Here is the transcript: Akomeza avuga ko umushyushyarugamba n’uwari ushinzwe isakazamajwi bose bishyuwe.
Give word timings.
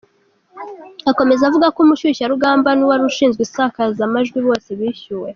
Akomeza 1.11 1.41
avuga 1.49 1.67
ko 1.73 1.79
umushyushyarugamba 1.85 2.69
n’uwari 2.73 3.03
ushinzwe 3.11 3.41
isakazamajwi 3.47 4.37
bose 4.47 4.69
bishyuwe. 4.79 5.29